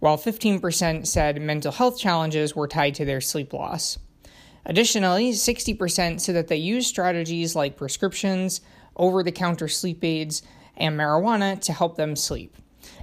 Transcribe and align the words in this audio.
while 0.00 0.18
15% 0.18 1.06
said 1.06 1.40
mental 1.40 1.72
health 1.72 1.98
challenges 1.98 2.54
were 2.54 2.68
tied 2.68 2.94
to 2.94 3.04
their 3.04 3.20
sleep 3.20 3.52
loss. 3.52 3.98
Additionally, 4.64 5.32
60% 5.32 6.20
said 6.20 6.34
that 6.36 6.48
they 6.48 6.56
used 6.56 6.88
strategies 6.88 7.56
like 7.56 7.76
prescriptions, 7.76 8.60
over 8.94 9.22
the 9.22 9.32
counter 9.32 9.68
sleep 9.68 10.04
aids, 10.04 10.42
and 10.76 10.98
marijuana 10.98 11.58
to 11.60 11.72
help 11.72 11.96
them 11.96 12.14
sleep. 12.14 12.56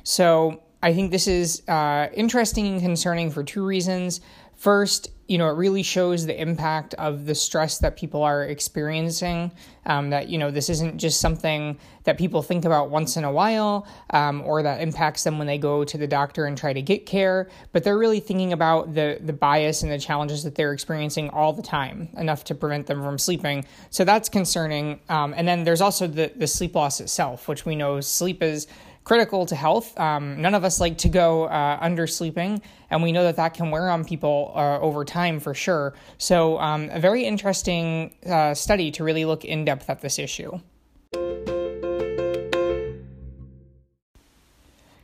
So, 0.04 0.62
I 0.82 0.94
think 0.94 1.12
this 1.12 1.28
is 1.28 1.68
uh, 1.68 2.08
interesting 2.14 2.68
and 2.68 2.82
concerning 2.82 3.32
for 3.32 3.44
two 3.44 3.66
reasons. 3.66 4.22
First, 4.56 5.10
you 5.30 5.38
know, 5.38 5.48
it 5.48 5.54
really 5.54 5.84
shows 5.84 6.26
the 6.26 6.42
impact 6.42 6.96
of 6.96 7.28
the 7.28 7.36
stress 7.36 7.78
that 7.78 7.96
people 7.96 8.24
are 8.24 8.44
experiencing. 8.44 9.52
Um, 9.86 10.10
that, 10.10 10.28
you 10.28 10.40
know, 10.40 10.50
this 10.50 10.70
isn't 10.70 10.98
just 10.98 11.22
something 11.22 11.78
that 12.04 12.18
people 12.18 12.42
think 12.42 12.66
about 12.66 12.90
once 12.90 13.16
in 13.16 13.24
a 13.24 13.32
while 13.32 13.88
um, 14.10 14.42
or 14.42 14.64
that 14.64 14.82
impacts 14.82 15.24
them 15.24 15.38
when 15.38 15.46
they 15.46 15.58
go 15.58 15.84
to 15.84 15.98
the 15.98 16.08
doctor 16.08 16.46
and 16.46 16.58
try 16.58 16.74
to 16.74 16.82
get 16.82 17.06
care, 17.06 17.50
but 17.72 17.84
they're 17.84 17.98
really 17.98 18.20
thinking 18.20 18.54
about 18.54 18.94
the, 18.94 19.20
the 19.22 19.34
bias 19.34 19.84
and 19.84 19.92
the 19.92 20.00
challenges 20.00 20.44
that 20.44 20.56
they're 20.56 20.74
experiencing 20.74 21.30
all 21.30 21.54
the 21.54 21.62
time, 21.62 22.10
enough 22.18 22.44
to 22.46 22.56
prevent 22.56 22.88
them 22.88 23.02
from 23.04 23.18
sleeping. 23.18 23.66
So 23.92 24.04
that's 24.04 24.30
concerning. 24.30 25.00
Um, 25.10 25.34
and 25.38 25.48
then 25.48 25.64
there's 25.64 25.82
also 25.82 26.08
the, 26.08 26.32
the 26.36 26.48
sleep 26.48 26.74
loss 26.76 27.00
itself, 27.00 27.48
which 27.48 27.66
we 27.66 27.76
know 27.76 28.02
sleep 28.02 28.42
is 28.42 28.68
critical 29.10 29.44
to 29.44 29.56
health. 29.56 30.00
Um, 30.00 30.40
none 30.40 30.54
of 30.54 30.64
us 30.64 30.80
like 30.80 31.00
to 31.00 31.10
go 31.10 31.46
uh, 31.46 31.84
undersleeping, 31.84 32.62
and 32.92 33.02
we 33.02 33.12
know 33.12 33.24
that 33.24 33.38
that 33.38 33.56
can 33.56 33.72
wear 33.72 33.90
on 33.90 34.06
people 34.06 34.52
uh, 34.54 34.78
over 34.80 35.04
time 35.04 35.40
for 35.40 35.56
sure. 35.56 35.96
So, 36.20 36.60
um, 36.60 36.92
a 36.92 37.00
very 37.00 37.26
interesting 37.26 38.14
uh, 38.28 38.54
study 38.54 38.92
to 38.92 39.04
really 39.04 39.26
look 39.26 39.44
in 39.44 39.66
depth 39.66 39.90
at 39.90 40.02
this 40.02 40.20
issue. 40.20 40.60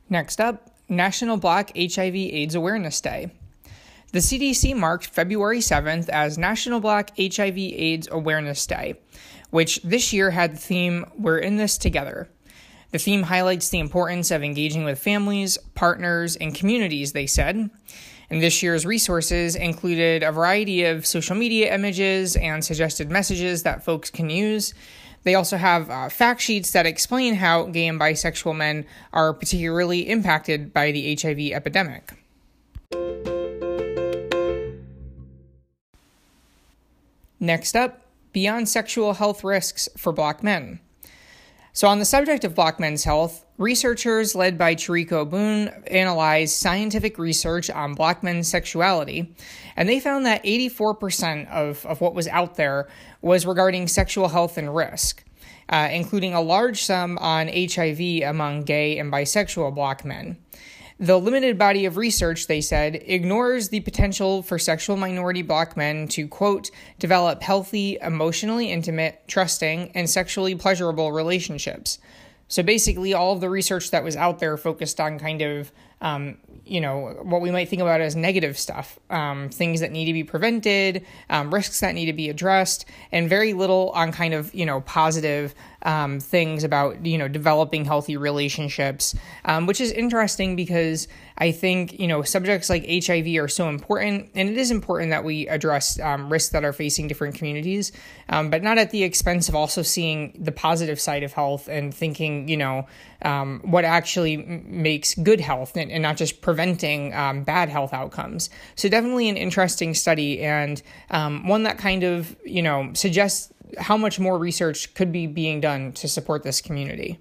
Next 0.07 0.39
up, 0.39 0.69
National 0.87 1.37
Black 1.37 1.71
HIV/AIDS 1.75 2.53
Awareness 2.53 3.01
Day. 3.01 3.31
The 4.11 4.19
CDC 4.19 4.77
marked 4.77 5.07
February 5.07 5.61
7th 5.61 6.09
as 6.09 6.37
National 6.37 6.79
Black 6.79 7.09
HIV/AIDS 7.17 8.09
Awareness 8.11 8.67
Day, 8.67 8.99
which 9.49 9.81
this 9.81 10.13
year 10.13 10.29
had 10.29 10.53
the 10.53 10.59
theme 10.59 11.07
We're 11.17 11.39
in 11.39 11.57
This 11.57 11.79
Together. 11.79 12.29
The 12.95 12.99
theme 12.99 13.23
highlights 13.23 13.67
the 13.67 13.79
importance 13.79 14.31
of 14.31 14.41
engaging 14.41 14.85
with 14.85 14.97
families, 14.97 15.57
partners, 15.73 16.37
and 16.37 16.55
communities, 16.55 17.11
they 17.11 17.27
said. 17.27 17.69
And 18.29 18.41
this 18.41 18.63
year's 18.63 18.85
resources 18.85 19.57
included 19.57 20.23
a 20.23 20.31
variety 20.31 20.85
of 20.85 21.05
social 21.05 21.35
media 21.35 21.75
images 21.75 22.37
and 22.37 22.63
suggested 22.63 23.11
messages 23.11 23.63
that 23.63 23.83
folks 23.83 24.09
can 24.09 24.29
use. 24.29 24.73
They 25.23 25.35
also 25.35 25.57
have 25.57 25.89
uh, 25.89 26.07
fact 26.07 26.39
sheets 26.39 26.71
that 26.71 26.85
explain 26.85 27.35
how 27.35 27.63
gay 27.63 27.87
and 27.87 27.99
bisexual 27.99 28.55
men 28.55 28.85
are 29.11 29.33
particularly 29.33 30.09
impacted 30.09 30.73
by 30.73 30.93
the 30.93 31.17
HIV 31.21 31.51
epidemic. 31.51 32.13
Next 37.41 37.75
up, 37.75 38.05
beyond 38.31 38.69
sexual 38.69 39.15
health 39.15 39.43
risks 39.43 39.89
for 39.97 40.13
black 40.13 40.41
men. 40.41 40.79
So, 41.75 41.89
on 41.89 41.99
the 41.99 42.05
subject 42.05 42.45
of 42.45 42.55
black 42.55 42.79
men's 42.79 43.03
health, 43.03 43.45
researchers 43.57 44.33
led 44.33 44.57
by 44.57 44.75
Cheriko 44.75 45.29
Boone 45.29 45.67
analyzed 45.87 46.53
scientific 46.53 47.17
research 47.17 47.69
on 47.69 47.95
black 47.95 48.23
men's 48.23 48.47
sexuality, 48.47 49.35
and 49.75 49.89
they 49.89 49.99
found 49.99 50.25
that 50.25 50.41
84% 50.45 51.49
of, 51.49 51.85
of 51.85 51.99
what 51.99 52.15
was 52.15 52.29
out 52.29 52.55
there 52.55 52.87
was 53.21 53.45
regarding 53.45 53.89
sexual 53.89 54.29
health 54.29 54.57
and 54.57 54.73
risk, 54.73 55.25
uh, 55.67 55.89
including 55.91 56.33
a 56.33 56.39
large 56.39 56.81
sum 56.81 57.17
on 57.17 57.49
HIV 57.49 58.23
among 58.23 58.63
gay 58.63 58.97
and 58.97 59.11
bisexual 59.11 59.75
black 59.75 60.05
men. 60.05 60.37
The 60.97 61.19
limited 61.19 61.57
body 61.57 61.85
of 61.85 61.97
research, 61.97 62.47
they 62.47 62.61
said, 62.61 63.01
ignores 63.05 63.67
the 63.67 63.81
potential 63.81 64.41
for 64.41 64.57
sexual 64.57 64.95
minority 64.95 65.41
black 65.41 65.75
men 65.75 66.07
to, 66.09 66.25
quote, 66.25 66.71
develop 66.99 67.41
healthy, 67.41 67.97
emotionally 68.01 68.71
intimate, 68.71 69.21
trusting, 69.27 69.91
and 69.93 70.09
sexually 70.09 70.55
pleasurable 70.55 71.11
relationships. 71.11 71.99
So 72.47 72.63
basically, 72.63 73.13
all 73.13 73.33
of 73.33 73.41
the 73.41 73.49
research 73.49 73.91
that 73.91 74.05
was 74.05 74.15
out 74.15 74.39
there 74.39 74.55
focused 74.55 75.01
on 75.01 75.19
kind 75.19 75.41
of 75.41 75.71
um, 76.01 76.37
you 76.65 76.81
know, 76.81 77.15
what 77.21 77.41
we 77.41 77.51
might 77.51 77.69
think 77.69 77.81
about 77.81 78.01
as 78.01 78.15
negative 78.15 78.57
stuff, 78.57 78.99
um, 79.11 79.49
things 79.49 79.81
that 79.81 79.91
need 79.91 80.05
to 80.05 80.13
be 80.13 80.23
prevented, 80.23 81.05
um, 81.29 81.53
risks 81.53 81.79
that 81.79 81.93
need 81.93 82.07
to 82.07 82.13
be 82.13 82.29
addressed, 82.29 82.85
and 83.11 83.29
very 83.29 83.53
little 83.53 83.91
on 83.91 84.11
kind 84.11 84.33
of, 84.33 84.53
you 84.53 84.65
know, 84.65 84.81
positive 84.81 85.53
um, 85.83 86.19
things 86.19 86.63
about, 86.63 87.05
you 87.05 87.17
know, 87.17 87.27
developing 87.27 87.85
healthy 87.85 88.17
relationships, 88.17 89.13
um, 89.45 89.67
which 89.67 89.79
is 89.79 89.91
interesting 89.91 90.55
because 90.55 91.07
I 91.37 91.51
think, 91.51 91.99
you 91.99 92.07
know, 92.07 92.23
subjects 92.23 92.69
like 92.69 92.85
HIV 92.87 93.27
are 93.39 93.47
so 93.47 93.69
important, 93.69 94.31
and 94.33 94.49
it 94.49 94.57
is 94.57 94.71
important 94.71 95.11
that 95.11 95.23
we 95.23 95.47
address 95.47 95.99
um, 95.99 96.31
risks 96.31 96.49
that 96.53 96.65
are 96.65 96.73
facing 96.73 97.07
different 97.07 97.35
communities, 97.35 97.91
but 98.27 98.63
not 98.63 98.79
at 98.79 98.89
the 98.89 99.03
expense 99.03 99.47
of 99.49 99.55
also 99.55 99.83
seeing 99.83 100.35
the 100.39 100.51
positive 100.51 100.99
side 100.99 101.21
of 101.21 101.33
health 101.33 101.67
and 101.67 101.93
thinking, 101.93 102.47
you 102.47 102.57
know, 102.57 102.87
what 103.61 103.85
actually 103.85 104.37
makes 104.37 105.13
good 105.13 105.39
health 105.39 105.77
and, 105.85 105.91
and 105.91 106.01
not 106.01 106.17
just 106.17 106.41
preventing 106.41 107.13
um, 107.13 107.43
bad 107.43 107.69
health 107.69 107.93
outcomes. 107.93 108.49
So, 108.75 108.89
definitely 108.89 109.29
an 109.29 109.37
interesting 109.37 109.93
study 109.93 110.41
and 110.41 110.81
um, 111.11 111.47
one 111.47 111.63
that 111.63 111.77
kind 111.77 112.03
of, 112.03 112.35
you 112.43 112.61
know, 112.61 112.91
suggests 112.93 113.53
how 113.77 113.97
much 113.97 114.19
more 114.19 114.37
research 114.37 114.93
could 114.93 115.11
be 115.11 115.27
being 115.27 115.61
done 115.61 115.91
to 115.93 116.07
support 116.07 116.43
this 116.43 116.61
community. 116.61 117.19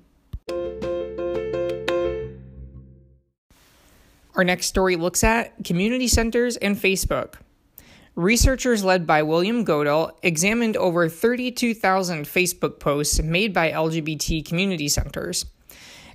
Our 4.35 4.45
next 4.45 4.67
story 4.67 4.97
looks 4.97 5.23
at 5.23 5.65
community 5.65 6.09
centers 6.09 6.57
and 6.57 6.77
Facebook. 6.77 7.35
Researchers 8.17 8.85
led 8.85 9.07
by 9.07 9.23
William 9.23 9.65
Goedel 9.65 10.17
examined 10.23 10.77
over 10.77 11.09
32,000 11.09 12.25
Facebook 12.25 12.79
posts 12.79 13.21
made 13.23 13.53
by 13.53 13.71
LGBT 13.73 14.45
community 14.45 14.89
centers. 14.89 15.47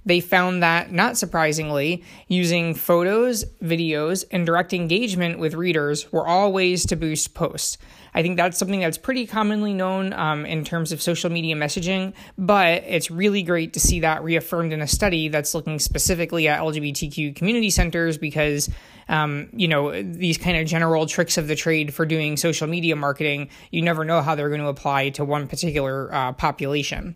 They 0.06 0.20
found 0.20 0.64
that, 0.64 0.92
not 0.92 1.18
surprisingly, 1.18 2.04
using 2.28 2.74
photos, 2.74 3.46
videos, 3.64 4.26
and 4.32 4.46
direct 4.46 4.74
engagement 4.74 5.40
with 5.40 5.54
readers 5.54 6.12
were 6.12 6.28
all 6.28 6.52
ways 6.52 6.86
to 6.88 6.96
boost 6.96 7.34
posts. 7.34 7.78
I 8.14 8.22
think 8.22 8.38
that's 8.38 8.58
something 8.58 8.80
that's 8.80 8.98
pretty 8.98 9.26
commonly 9.26 9.74
known 9.74 10.14
um, 10.14 10.46
in 10.46 10.64
terms 10.64 10.92
of 10.92 11.02
social 11.02 11.30
media 11.30 11.56
messaging, 11.56 12.14
but 12.38 12.84
it's 12.86 13.12
really 13.12 13.44
great 13.44 13.74
to 13.74 13.80
see 13.80 14.00
that 14.02 14.24
reaffirmed 14.24 14.74
in 14.74 14.82
a 14.82 14.88
study 14.88 15.28
that's 15.28 15.54
looking 15.54 15.80
specifically 15.80 16.48
at 16.48 16.60
LGBTQ 16.60 17.36
community 17.36 17.70
centers 17.70 18.18
because 18.18 18.70
um, 19.10 19.50
you 19.54 19.68
know, 19.68 20.02
these 20.04 20.38
kind 20.38 20.56
of 20.56 20.68
general 20.68 21.08
tricks 21.08 21.38
of 21.38 21.48
the 21.48 21.56
trade 21.56 21.94
for 21.94 22.06
doing 22.06 22.38
social 22.38 22.68
media 22.68 22.96
marketing, 22.96 23.50
you 23.72 23.82
never 23.82 24.06
know 24.06 24.22
how 24.22 24.36
they're 24.36 24.50
going 24.50 24.62
to 24.62 24.68
apply 24.68 25.10
to 25.10 25.26
one 25.26 25.48
particular 25.48 26.14
uh, 26.14 26.32
population. 26.34 27.16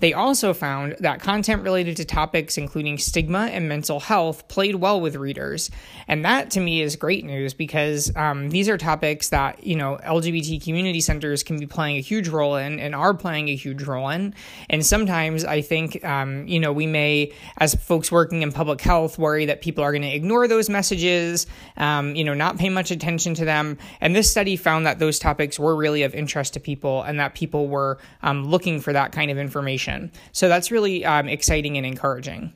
They 0.00 0.12
also 0.12 0.52
found 0.52 0.96
that 1.00 1.20
content 1.20 1.62
related 1.62 1.96
to 1.98 2.04
topics 2.04 2.58
including 2.58 2.98
stigma 2.98 3.48
and 3.52 3.68
mental 3.68 4.00
health 4.00 4.48
played 4.48 4.76
well 4.76 5.00
with 5.00 5.16
readers. 5.16 5.70
And 6.06 6.24
that 6.24 6.50
to 6.52 6.60
me 6.60 6.80
is 6.82 6.96
great 6.96 7.24
news 7.24 7.54
because 7.54 8.14
um, 8.16 8.50
these 8.50 8.68
are 8.68 8.78
topics 8.78 9.28
that, 9.30 9.64
you 9.64 9.76
know, 9.76 9.98
LGBT 10.04 10.27
community 10.62 11.00
centers 11.00 11.42
can 11.42 11.58
be 11.58 11.66
playing 11.66 11.96
a 11.96 12.00
huge 12.00 12.28
role 12.28 12.56
in 12.56 12.80
and 12.80 12.94
are 12.94 13.14
playing 13.14 13.48
a 13.48 13.54
huge 13.54 13.82
role 13.82 14.08
in. 14.08 14.34
And 14.70 14.84
sometimes 14.84 15.44
I 15.44 15.60
think, 15.60 16.04
um, 16.04 16.46
you 16.46 16.60
know, 16.60 16.72
we 16.72 16.86
may, 16.86 17.32
as 17.58 17.74
folks 17.74 18.10
working 18.12 18.42
in 18.42 18.52
public 18.52 18.80
health, 18.80 19.18
worry 19.18 19.46
that 19.46 19.60
people 19.60 19.84
are 19.84 19.92
going 19.92 20.02
to 20.02 20.14
ignore 20.14 20.48
those 20.48 20.68
messages, 20.68 21.46
um, 21.76 22.14
you 22.14 22.24
know, 22.24 22.34
not 22.34 22.58
pay 22.58 22.68
much 22.68 22.90
attention 22.90 23.34
to 23.34 23.44
them. 23.44 23.78
And 24.00 24.14
this 24.14 24.30
study 24.30 24.56
found 24.56 24.86
that 24.86 24.98
those 24.98 25.18
topics 25.18 25.58
were 25.58 25.76
really 25.76 26.02
of 26.02 26.14
interest 26.14 26.54
to 26.54 26.60
people 26.60 27.02
and 27.02 27.18
that 27.20 27.34
people 27.34 27.68
were 27.68 27.98
um, 28.22 28.46
looking 28.46 28.80
for 28.80 28.92
that 28.92 29.12
kind 29.12 29.30
of 29.30 29.38
information 29.38 29.48
information. 29.48 30.12
So 30.32 30.48
that's 30.48 30.70
really 30.70 31.04
um, 31.04 31.28
exciting 31.28 31.76
and 31.76 31.86
encouraging. 31.86 32.52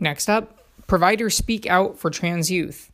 Next 0.00 0.28
up, 0.28 0.58
providers 0.86 1.36
speak 1.36 1.66
out 1.66 1.98
for 1.98 2.10
trans 2.10 2.50
youth. 2.50 2.90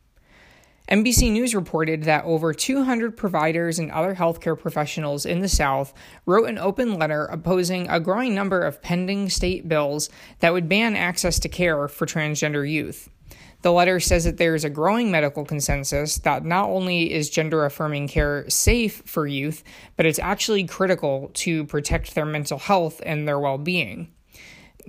NBC 0.91 1.31
News 1.31 1.55
reported 1.55 2.03
that 2.03 2.25
over 2.25 2.53
200 2.53 3.17
providers 3.17 3.79
and 3.79 3.93
other 3.93 4.17
healthcare 4.17 4.59
professionals 4.59 5.25
in 5.25 5.39
the 5.39 5.49
South 5.49 5.95
wrote 6.27 6.49
an 6.49 6.59
open 6.59 6.99
letter 6.99 7.27
opposing 7.27 7.89
a 7.89 8.01
growing 8.01 8.35
number 8.35 8.63
of 8.63 8.83
pending 8.83 9.31
state 9.31 9.69
bills 9.69 10.11
that 10.41 10.53
would 10.53 10.69
ban 10.69 10.97
access 10.97 11.39
to 11.39 11.49
care 11.49 11.87
for 11.87 12.07
transgender 12.07 12.69
youth. 12.69 13.09
The 13.63 13.71
letter 13.71 14.01
says 14.01 14.25
that 14.25 14.39
there 14.39 14.57
is 14.57 14.65
a 14.65 14.71
growing 14.71 15.13
medical 15.13 15.45
consensus 15.45 16.19
that 16.19 16.45
not 16.45 16.69
only 16.69 17.13
is 17.13 17.31
gender 17.31 17.65
affirming 17.65 18.09
care 18.09 18.51
safe 18.51 19.05
for 19.07 19.29
youth, 19.29 19.63
but 19.97 20.07
it's 20.07 20.19
actually 20.19 20.65
critical 20.65 21.31
to 21.35 21.67
protect 21.67 22.17
their 22.17 22.27
mental 22.27 22.59
health 22.59 23.01
and 23.07 23.29
their 23.29 23.39
well 23.39 23.59
being. 23.59 24.11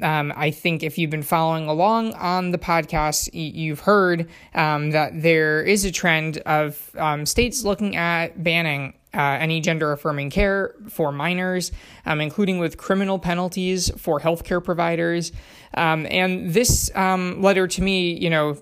Um, 0.02 0.34
I 0.36 0.52
think 0.52 0.84
if 0.84 0.98
you've 0.98 1.12
been 1.12 1.24
following 1.24 1.68
along 1.68 2.14
on 2.14 2.52
the 2.52 2.58
podcast, 2.58 3.30
you've 3.34 3.82
heard 3.82 4.30
um, 4.54 4.92
that 4.92 5.22
there 5.22 5.64
is 5.64 5.86
a 5.86 5.92
trend 5.92 6.38
of 6.40 6.92
um, 6.98 7.26
states 7.26 7.64
looking 7.64 7.96
at 7.96 8.44
banning 8.44 8.94
uh, 9.14 9.38
any 9.40 9.60
gender 9.60 9.92
affirming 9.92 10.30
care 10.30 10.74
for 10.90 11.12
minors, 11.12 11.72
um, 12.06 12.22
including 12.22 12.60
with 12.60 12.78
criminal 12.78 13.20
penalties 13.20 13.92
for 13.98 14.20
healthcare 14.20 14.64
providers. 14.64 15.32
Um, 15.74 16.08
and 16.10 16.54
this 16.54 16.90
um, 16.96 17.42
letter 17.42 17.68
to 17.68 17.82
me, 17.82 18.14
you 18.14 18.30
know, 18.30 18.58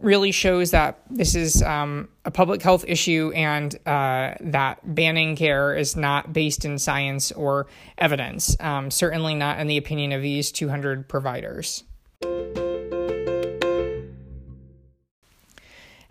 really 0.00 0.32
shows 0.32 0.70
that 0.70 1.00
this 1.10 1.34
is 1.34 1.62
um, 1.62 2.08
a 2.24 2.30
public 2.30 2.62
health 2.62 2.84
issue 2.88 3.32
and 3.34 3.74
uh, 3.86 4.34
that 4.40 4.78
banning 4.94 5.36
care 5.36 5.74
is 5.76 5.94
not 5.94 6.32
based 6.32 6.64
in 6.64 6.78
science 6.78 7.32
or 7.32 7.66
evidence, 7.98 8.56
um, 8.60 8.90
certainly 8.90 9.34
not 9.34 9.58
in 9.58 9.66
the 9.66 9.76
opinion 9.76 10.12
of 10.12 10.22
these 10.22 10.50
200 10.52 11.08
providers. 11.08 11.84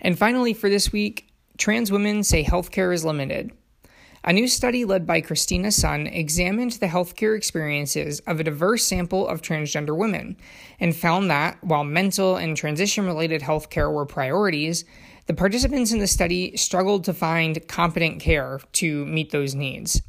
And 0.01 0.17
finally, 0.17 0.53
for 0.53 0.69
this 0.69 0.91
week, 0.91 1.27
trans 1.57 1.91
women 1.91 2.23
say 2.23 2.43
healthcare 2.43 2.93
is 2.93 3.03
limited. 3.03 3.51
A 4.23 4.33
new 4.33 4.49
study 4.49 4.83
led 4.83 5.07
by 5.07 5.21
Christina 5.21 5.71
Sun 5.71 6.07
examined 6.07 6.73
the 6.73 6.87
healthcare 6.87 7.37
experiences 7.37 8.19
of 8.27 8.39
a 8.39 8.43
diverse 8.43 8.83
sample 8.83 9.25
of 9.25 9.41
transgender 9.41 9.95
women 9.95 10.35
and 10.77 10.93
found 10.93 11.31
that, 11.31 11.63
while 11.63 11.85
mental 11.85 12.35
and 12.35 12.57
transition 12.57 13.05
related 13.05 13.41
healthcare 13.41 13.91
were 13.91 14.05
priorities, 14.05 14.83
the 15.27 15.33
participants 15.33 15.93
in 15.93 15.99
the 15.99 16.07
study 16.07 16.57
struggled 16.57 17.05
to 17.05 17.13
find 17.13 17.65
competent 17.69 18.19
care 18.19 18.59
to 18.73 19.05
meet 19.05 19.31
those 19.31 19.55
needs. 19.55 20.01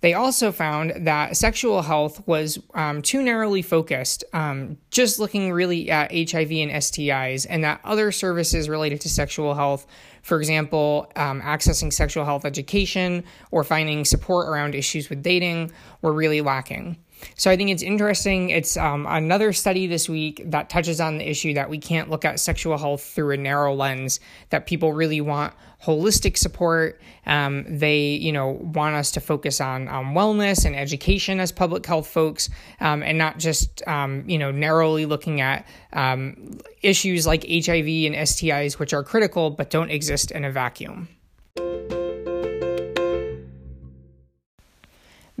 They 0.00 0.14
also 0.14 0.50
found 0.50 0.92
that 1.06 1.36
sexual 1.36 1.82
health 1.82 2.26
was 2.26 2.58
um, 2.74 3.02
too 3.02 3.22
narrowly 3.22 3.60
focused, 3.60 4.24
um, 4.32 4.78
just 4.90 5.18
looking 5.18 5.52
really 5.52 5.90
at 5.90 6.10
HIV 6.10 6.50
and 6.52 6.70
STIs, 6.70 7.46
and 7.48 7.62
that 7.64 7.80
other 7.84 8.10
services 8.10 8.68
related 8.68 9.02
to 9.02 9.10
sexual 9.10 9.54
health, 9.54 9.86
for 10.22 10.38
example, 10.38 11.12
um, 11.16 11.42
accessing 11.42 11.92
sexual 11.92 12.24
health 12.24 12.46
education 12.46 13.24
or 13.50 13.62
finding 13.62 14.06
support 14.06 14.48
around 14.48 14.74
issues 14.74 15.10
with 15.10 15.22
dating, 15.22 15.70
were 16.00 16.12
really 16.12 16.40
lacking. 16.40 16.96
So 17.36 17.50
I 17.50 17.56
think 17.56 17.70
it's 17.70 17.82
interesting. 17.82 18.50
It's 18.50 18.76
um, 18.76 19.06
another 19.08 19.52
study 19.52 19.86
this 19.86 20.08
week 20.08 20.42
that 20.46 20.70
touches 20.70 21.00
on 21.00 21.18
the 21.18 21.28
issue 21.28 21.54
that 21.54 21.70
we 21.70 21.78
can't 21.78 22.10
look 22.10 22.24
at 22.24 22.40
sexual 22.40 22.78
health 22.78 23.02
through 23.02 23.32
a 23.32 23.36
narrow 23.36 23.74
lens. 23.74 24.20
That 24.50 24.66
people 24.66 24.92
really 24.92 25.20
want 25.20 25.54
holistic 25.82 26.36
support. 26.36 27.00
Um, 27.26 27.64
they, 27.66 28.10
you 28.10 28.32
know, 28.32 28.48
want 28.48 28.94
us 28.94 29.10
to 29.12 29.20
focus 29.20 29.60
on 29.60 29.88
um, 29.88 30.14
wellness 30.14 30.64
and 30.64 30.76
education 30.76 31.40
as 31.40 31.52
public 31.52 31.86
health 31.86 32.06
folks, 32.06 32.50
um, 32.80 33.02
and 33.02 33.16
not 33.18 33.38
just, 33.38 33.86
um, 33.86 34.24
you 34.28 34.38
know, 34.38 34.50
narrowly 34.50 35.06
looking 35.06 35.40
at 35.40 35.66
um, 35.92 36.58
issues 36.82 37.26
like 37.26 37.42
HIV 37.42 37.86
and 37.86 38.14
STIs, 38.14 38.78
which 38.78 38.92
are 38.92 39.02
critical 39.02 39.50
but 39.50 39.70
don't 39.70 39.90
exist 39.90 40.30
in 40.30 40.44
a 40.44 40.52
vacuum. 40.52 41.08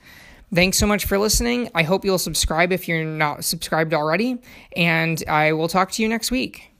Thanks 0.54 0.78
so 0.78 0.86
much 0.86 1.06
for 1.06 1.18
listening. 1.18 1.72
I 1.74 1.82
hope 1.82 2.06
you'll 2.06 2.20
subscribe 2.20 2.72
if 2.72 2.88
you're 2.88 3.04
not 3.04 3.44
subscribed 3.44 3.96
already, 3.96 4.40
and 4.76 5.24
I 5.28 5.54
will 5.54 5.68
talk 5.68 5.90
to 5.94 6.04
you 6.04 6.10
next 6.10 6.30
week. 6.30 6.71